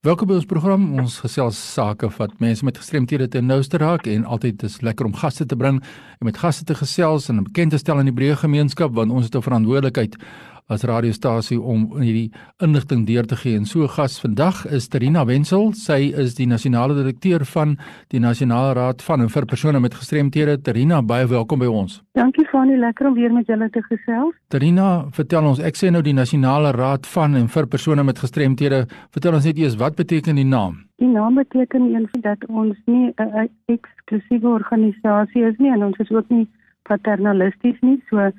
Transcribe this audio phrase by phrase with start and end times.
[0.00, 0.84] Welkom by ons program.
[0.96, 5.12] Ons gesels sake wat mense met gestremthede te nouste raak en altyd is lekker om
[5.12, 8.38] gaste te bring en met gaste te gesels en bekend te stel in die breë
[8.40, 10.16] gemeenskap want ons het 'n verantwoordelikheid
[10.70, 12.30] as radiostasie om hierdie
[12.62, 13.58] inligting deur te gee.
[13.58, 15.72] En so gas vandag is Terina Wenzel.
[15.74, 17.76] Sy is die nasionale direkteur van
[18.14, 20.58] die Nasionale Raad van en vir persone met gestremthede.
[20.62, 22.00] Terina, baie welkom by ons.
[22.18, 24.36] Dankie Fanie, lekker om weer met julle te gesels.
[24.54, 28.84] Terina, vertel ons, ek sê nou die Nasionale Raad van en vir persone met gestremthede.
[29.14, 30.78] Vertel ons net eers wat beteken die naam?
[31.02, 36.10] Die naam beteken eensvoud dat ons nie 'n eksklusiewe organisasie is nie en ons is
[36.10, 36.46] ook nie
[36.82, 38.02] paternalisties nie.
[38.10, 38.30] So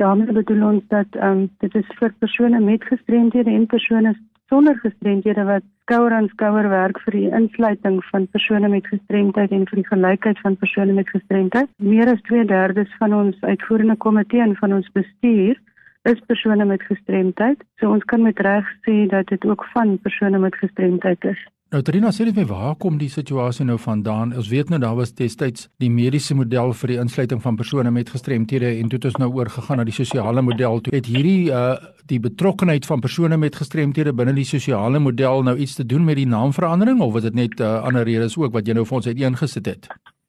[0.00, 4.14] daarmee bedoel ons dat um, dit is vir persone met gestremdhede en persone
[4.50, 9.66] sonder gestremdhede wat skouer aan skouer werk vir die insluiting van persone met gestremdheid en
[9.70, 11.68] vir die gelykheid van persone met gestremdheid.
[11.92, 15.60] Meer as 2/3 van ons uitvoerende komitee en van ons bestuur
[16.02, 17.62] is persone met gestremdheid.
[17.80, 21.48] So ons kan met reg sê dat dit ook van persone met gestremdheid is.
[21.70, 24.32] Nou Trina sê net my waar kom die situasie nou vandaan?
[24.34, 28.10] Ons weet nou daar was destyds die mediese model vir die insluiting van persone met
[28.10, 30.80] gestremthede en toe het ons nou oorgegaan na die sosiale model.
[30.82, 31.76] Toe het hierdie uh
[32.10, 36.18] die betrokkenheid van persone met gestremthede binne die sosiale model nou iets te doen met
[36.18, 39.06] die naamverandering of was dit net uh, ander redes ook wat jy nou vir ons
[39.06, 39.86] uiteengesit het?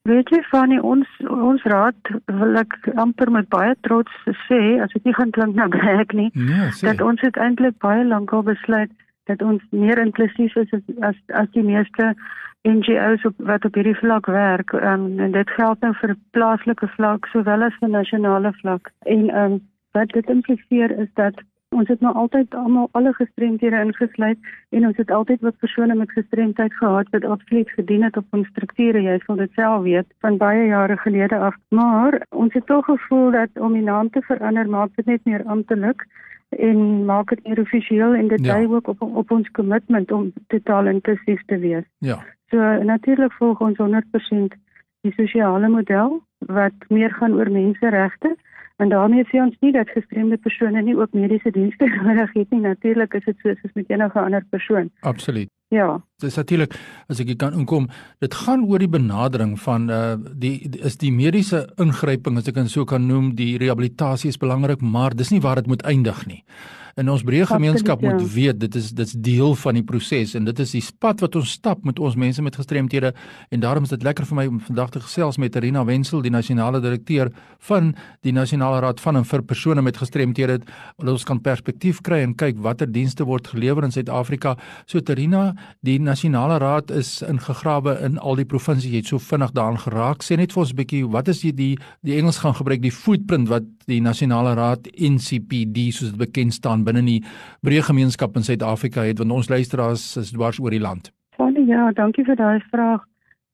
[0.09, 4.11] Weet jy van ons ons raad wil ek amper met baie trots
[4.47, 8.05] sê as dit nie gaan klink nou reg nie nee, dat ons het eintlik baie
[8.05, 8.89] lank al besluit
[9.29, 12.15] dat ons meer inklusief is as as, as die meeste
[12.65, 14.73] NGO's op, wat op hierdie vlak werk.
[14.73, 18.91] Um, en dit geld nou vir plaaslike vlak sowel as vir nasionale vlak.
[19.09, 19.55] En um,
[19.97, 21.41] wat dit impliseer is dat
[21.75, 26.11] ons het nou altyd almal alle gestremdhede ingesluit en ons het altyd wat persone met
[26.11, 30.37] gestremdheid gehad wat absoluut gedien het op ons strukture jy sal dit self weet van
[30.41, 34.69] baie jare gelede af maar ons het tog gevoel dat om die naam te verander
[34.69, 36.05] maak dit net meer amptelik
[36.51, 38.67] en maak dit meer offisieel en dit dui ja.
[38.67, 41.85] ook op op ons kommitment om totaal inklusief te wees.
[41.97, 42.19] Ja.
[42.49, 44.57] So natuurlik volg ons 100%
[45.01, 48.35] die sosiale model wat meer gaan oor menseregte
[48.81, 52.61] en daarmee sê ons nie dat gestremde persone nie ook mediese dienste nodig het nie.
[52.65, 54.89] Natuurlik is dit soos met enige ander persoon.
[55.01, 55.49] Absoluut.
[55.71, 56.01] Ja.
[56.19, 56.73] Dis natuurlik
[57.07, 57.87] as ek kan inkom,
[58.19, 62.73] dit gaan oor die benadering van uh die is die mediese ingryping as ek dit
[62.73, 66.43] so kan noem, die rehabilitasie is belangrik, maar dis nie waar dit moet eindig nie
[66.97, 68.27] in ons breë gemeenskap moet ja.
[68.35, 71.51] weet dit is dit's deel van die proses en dit is die pad wat ons
[71.51, 73.13] stap met ons mense met gestremthede
[73.49, 76.31] en daarom is dit lekker vir my om vandag te gesels met Rina Wenzel die
[76.33, 77.93] nasionale direkteur van
[78.25, 80.59] die nasionale raad van en vir persone met gestremthede.
[80.97, 84.55] Dat ons kan perspektief kry en kyk watter dienste word gelewer in Suid-Afrika.
[84.89, 85.51] So Rina
[85.85, 90.23] die nasionale raad is ingegrawe in al die provinsies jy het so vinnig daaraan geraak.
[90.23, 92.91] Sê net vir ons 'n bietjie wat is die die die Engels gaan gebruik die
[92.91, 97.19] footprint wat die nasionale raad NCPD soos dit bekend staan binne die
[97.65, 101.11] breë gemeenskap in Suid-Afrika het want ons luisteraars is dwars oor die land.
[101.37, 103.03] Vanie, ja, dankie vir daai vraag.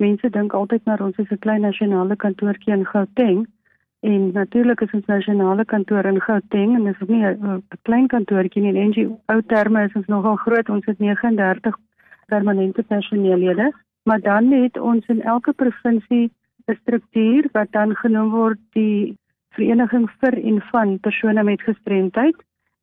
[0.04, 3.48] Mense dink altyd maar ons is 'n klein nasionale kantoortjie in Gauteng
[4.02, 8.76] en natuurlik is ons nasionale kantoor in Gauteng en dis nie 'n klein kantoortjie nie.
[8.76, 10.70] In NG ou terme is ons nogal groot.
[10.70, 11.76] Ons het 39
[12.28, 16.32] permanente personeellede, maar dan het ons in elke provinsie
[16.68, 19.18] 'n struktuur wat dan genoem word die
[19.56, 22.36] Vereniging vir en van persone met gestremdheid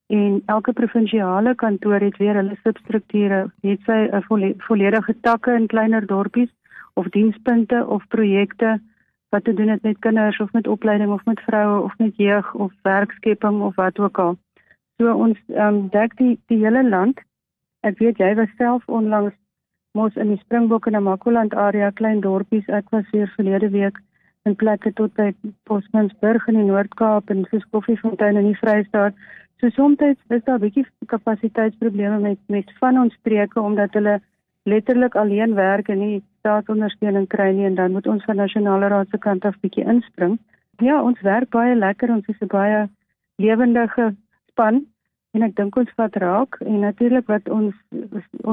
[0.07, 6.07] en elke provinsiale kantoor het weer hulle substrukture, het sy 'n volledige takke in kleiner
[6.07, 6.51] dorpies
[6.95, 8.81] of dienspunte of projekte
[9.29, 12.55] wat te doen het met kinders of met opleiding of met vroue of met jeug
[12.55, 14.37] of werkskepping of wat ook al.
[14.97, 17.21] So ons um, dek die die hele land.
[17.81, 19.35] Ek weet jy was self onlangs
[19.99, 22.67] mos in die Springbok en Namakoland area klein dorpies.
[22.67, 23.99] Ek was hier verlede week
[24.45, 25.31] in plekke tot by
[25.69, 29.17] Bosmansburg in die Noord-Kaap en Skoffiefontein in die Vrystaat.
[29.61, 34.21] So soms is daar 'n bietjie kapasiteitsprobleme met met van ons streke omdat hulle
[34.65, 39.09] letterlik alleen werk en nie staatsondersteuning kry nie en dan moet ons van nasionale raad
[39.11, 40.39] se kant af bietjie inspring.
[40.79, 42.89] Ja, ons werk baie lekker, ons is 'n baie
[43.37, 44.15] lewendige
[44.49, 44.87] span
[45.35, 47.75] en ek dink ons vat raak en natuurlik wat ons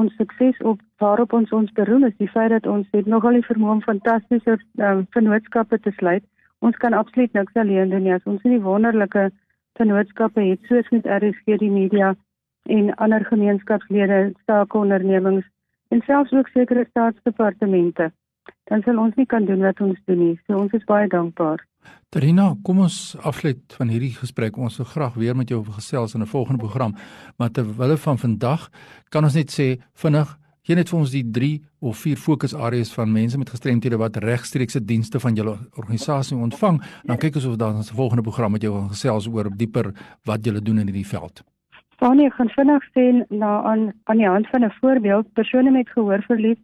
[0.00, 3.46] ons sukses op waarop ons ons beroem is die feit dat ons het nogal die
[3.46, 6.26] vermoë om fantastiese um, vennootskappe te sluit.
[6.66, 9.30] Ons kan absoluut niks alleen doen nie as ons nie wonderlike
[9.78, 12.12] vennootskappe het soos met RSG die media
[12.70, 15.46] en ander gemeenskapslede, staakondernemings
[15.94, 18.10] en selfs ook sekere staatsdepartemente.
[18.70, 20.38] Dan sal ons nie kan doen wat ons doen nie.
[20.46, 21.62] So ons is baie dankbaar.
[22.08, 24.56] Terina, kom ons afsluit van hierdie gesprek.
[24.56, 26.94] Ons wil graag weer met jou gesels in 'n volgende program,
[27.38, 28.70] maar terwyl van vandag
[29.08, 33.10] kan ons net sê vinnig Hier net vir ons die 3 of 4 fokusareas van
[33.10, 36.78] mense met gestremthede wat regstreekse dienste van julle organisasie ontvang.
[37.02, 39.90] Dan kyk ons of daar 'n volgende program met jou gaan gesels oor dieper
[40.24, 41.42] wat julle doen in hierdie veld.
[41.98, 46.62] Fanie gaan vinnig sê na aan aan die hand van 'n voorbeeld persone met gehoorverlies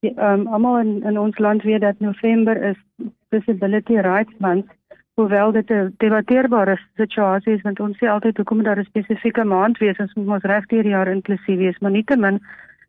[0.00, 2.78] ehm um, almal in in ons land weet dat November is
[3.28, 4.70] Disability Rights Month
[5.14, 9.78] hoewel dit 'n debatteerbare situasie is want ons sê altyd hoekom daar 'n spesifieke maand
[9.78, 12.40] wees ons moet ons regdeur jaar inklusief wees maar nietemin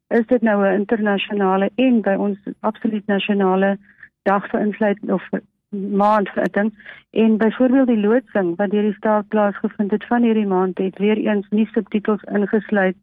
[0.07, 3.78] is dit nou 'n internasionale en by ons absoluut nasionale
[4.24, 5.24] dag vir insluit of
[5.69, 6.74] maand vir ding
[7.12, 11.18] en byvoorbeeld die loodsing wat deur die staat plaasgevind het van hierdie maand het weer
[11.18, 12.95] eens nie subtitels ingesluit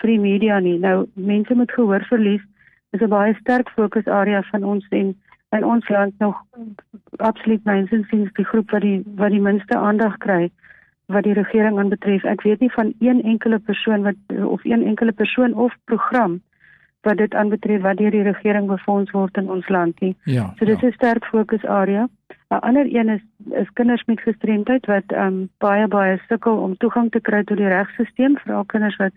[0.00, 0.78] vir die media nie.
[0.78, 2.42] Nou mense met gehoor verlies
[2.92, 5.14] is 'n baie sterk fokusarea van ons en
[5.56, 6.42] in ons land nog
[7.16, 10.50] absoluut mense sien die groep wat die wat die minste aandag kry
[11.06, 12.24] wat die regering aanbetref.
[12.26, 16.40] Ek weet nie van een enkele persoon wat of een enkele persoon of program
[17.06, 20.14] wat dit aanbetref wat deur die regering befonds word in ons land nie.
[20.24, 20.52] Ja.
[20.58, 20.92] So dis 'n ja.
[20.92, 22.08] sterk fokusarea.
[22.50, 26.76] 'n Ander een is is kinders met gestremdheid wat ehm um, baie baie sukkel om
[26.76, 29.14] toegang te kry tot die regstelsel, veral kinders wat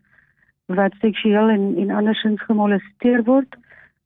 [0.66, 3.58] wat seksueel en en andersins gemolesteer word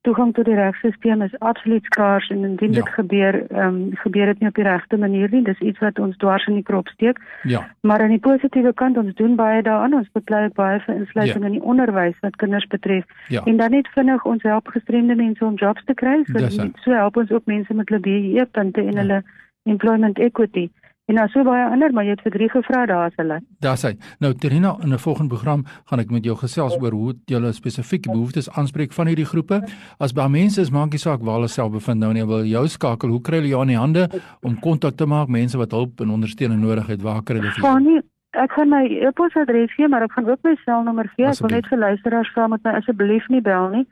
[0.04, 2.82] toegang tot die regstelsel is absoluut skaars en indien ja.
[2.82, 5.44] dit gebeur, ehm um, gebeur dit nie op die regte manier nie.
[5.44, 7.20] Dis iets wat ons dwars in die krop steek.
[7.44, 7.64] Ja.
[7.82, 9.94] Maar aan die positiewe kant ons doen baie daaraan.
[9.94, 11.52] Ons beklei baie vir insluiting ja.
[11.52, 13.06] in die onderwys wat kinders betref.
[13.28, 13.44] Ja.
[13.46, 16.20] En dan net vinnig ons help gestremde mense om jobs te kry.
[16.32, 19.00] So, so help ons ook mense met hulle BE punte en ja.
[19.00, 19.24] hulle
[19.64, 20.70] employment equity.
[21.12, 23.42] En nou so baie ander, maar jy het vir drie gevra daar as hulle.
[23.60, 23.92] Daar's hy.
[24.24, 28.10] Nou Terina, in 'n volgende program gaan ek met jou gesels oor hoe jy spesifieke
[28.10, 29.62] behoeftes aanspreek van hierdie groepe.
[30.00, 32.68] As baie mense is maak nie saak waar hulle self bevind nou nie, wil jou
[32.68, 33.10] skakel.
[33.10, 34.10] Hoe kry hulle jou aan die hande
[34.42, 37.02] om kontak te maak mense wat hulp en ondersteuning nodig het?
[37.02, 37.80] Waar kry hulle vir jou?
[37.80, 38.02] Nie,
[38.32, 41.26] ek gaan my e-posadres gee, maar ek gaan ook my selnommer gee.
[41.26, 43.86] Ek wil net vir luisteraars vra met my asseblief nie bel nie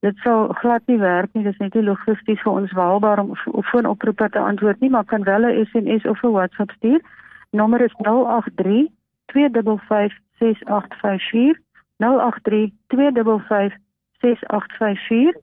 [0.00, 1.44] dit sou glad nie werk nie.
[1.44, 4.90] Dit is net nie logisties vir ons waalbaar om op foon oproepe te antwoord nie,
[4.90, 7.00] maar kan wel 'n SMS of 'n WhatsApp stuur.
[7.50, 8.88] Nommer is 083
[9.26, 11.58] 255 6854
[11.96, 13.76] 083 255
[14.20, 15.36] 6854